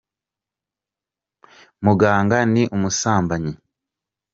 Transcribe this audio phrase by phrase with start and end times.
[1.85, 3.53] Muganga ni umusambanyi.